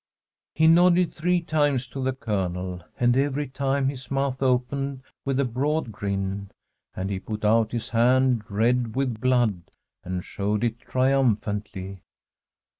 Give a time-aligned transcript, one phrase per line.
[0.55, 5.45] He nodded three times to the Colonel, and every time his mouth opened with a
[5.45, 6.49] broad grin;
[6.95, 9.61] and he put out his hand, red with blood,
[10.03, 12.01] and showed it triumphantly.